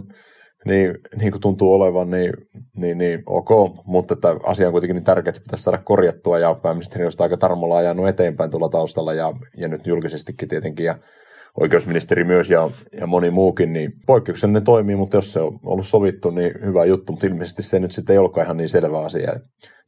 [0.66, 2.34] niin, niin kuin tuntuu olevan, niin,
[2.76, 3.50] niin, niin ok,
[3.86, 7.38] mutta että asia on kuitenkin niin tärkeä, että pitäisi saada korjattua, ja pääministeri on aika
[7.38, 10.96] tarmolla ajanut eteenpäin tuolla taustalla, ja, ja nyt julkisestikin tietenkin, ja
[11.60, 16.30] oikeusministeri myös ja, ja moni muukin, niin poikkeuksellinen toimii, mutta jos se on ollut sovittu,
[16.30, 19.34] niin hyvä juttu, mutta ilmeisesti se nyt sitten ei olekaan ihan niin selvä asia.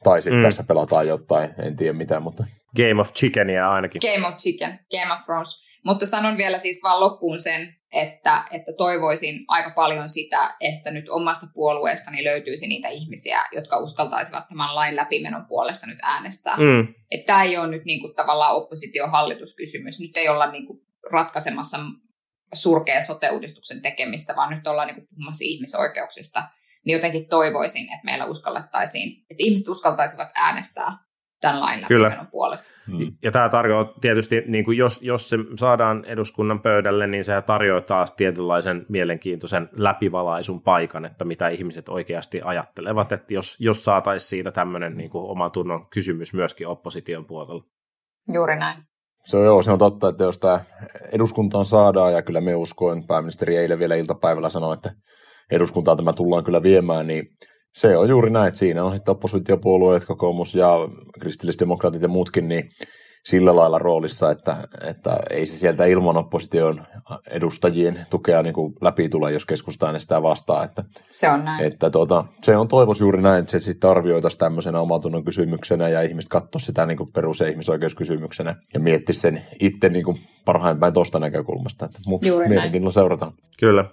[0.04, 0.46] Tai sitten mm.
[0.46, 2.46] tässä pelataan jotain, en tiedä mitä, mutta...
[2.76, 4.02] Game of Chickenia ainakin.
[4.14, 5.80] Game of Chicken, Game of Thrones.
[5.86, 11.10] Mutta sanon vielä siis vaan loppuun sen, että, että toivoisin aika paljon sitä, että nyt
[11.10, 16.58] omasta puolueestani löytyisi niitä ihmisiä, jotka uskaltaisivat tämän lain läpimenon puolesta nyt äänestää.
[16.58, 16.88] Mm.
[17.12, 20.00] Että tämä ei ole nyt niin kuin tavallaan oppositio-hallituskysymys.
[20.00, 21.78] Nyt ei olla niin kuin ratkaisemassa
[22.54, 26.44] surkea sote-uudistuksen tekemistä, vaan nyt ollaan niin puhumassa ihmisoikeuksista,
[26.86, 30.92] niin jotenkin toivoisin, että meillä uskallettaisiin, että ihmiset uskaltaisivat äänestää
[31.42, 32.26] tämän lain Kyllä.
[32.32, 32.72] puolesta.
[32.88, 33.18] Hmm.
[33.24, 37.82] Ja tämä tarjoaa tietysti, niin kuin jos, jos se saadaan eduskunnan pöydälle, niin se tarjoaa
[37.82, 44.52] taas tietynlaisen mielenkiintoisen läpivalaisun paikan, että mitä ihmiset oikeasti ajattelevat, että jos, jos saataisiin siitä
[44.52, 47.64] tämmöinen niin kuin oma tunnon kysymys myöskin opposition puolella.
[48.34, 48.78] Juuri näin.
[49.26, 50.60] Se on, joo, se on totta, että jos tämä
[51.12, 54.92] eduskuntaan saadaan, ja kyllä me uskoin, pääministeri eilen vielä iltapäivällä sanoi, että
[55.52, 57.28] eduskuntaa tämä tullaan kyllä viemään, niin
[57.76, 60.74] se on juuri näin, että siinä on sitten oppositiopuolueet, kokoomus ja
[61.20, 62.70] kristillisdemokraatit ja muutkin, niin
[63.26, 64.58] sillä lailla roolissa, että,
[64.88, 66.88] että ei se sieltä ilman opposition
[67.30, 70.66] edustajien tukea niin kuin läpi tule, jos keskusta äänestää vastaan.
[70.66, 71.66] Että, se on näin.
[71.66, 76.02] Että tuota, se on toivos juuri näin, että se sitten arvioitaisiin tämmöisenä omatunnon kysymyksenä ja
[76.02, 80.80] ihmiset katsoo sitä niin kuin perus- ja ihmisoikeuskysymyksenä ja miettisi sen itse niin kuin parhain
[80.80, 81.86] päin tuosta näkökulmasta.
[81.86, 83.32] Että, mutta mielenkiinnolla seurataan.
[83.60, 83.86] Kyllä.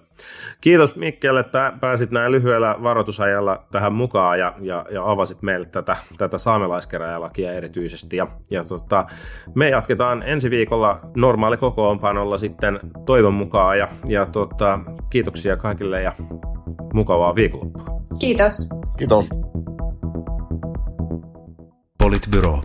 [0.61, 5.97] Kiitos Mikkelle, että pääsit näin lyhyellä varoitusajalla tähän mukaan ja, ja, ja avasit meille tätä,
[6.17, 8.17] tätä saamelaiskeräjälakia erityisesti.
[8.17, 9.05] Ja, ja tota,
[9.55, 16.11] me jatketaan ensi viikolla normaali kokoonpanolla sitten toivon mukaan ja, ja tota, kiitoksia kaikille ja
[16.93, 18.01] mukavaa viikonloppua.
[18.19, 18.69] Kiitos.
[18.97, 19.29] Kiitos.
[21.97, 22.61] Politbyro.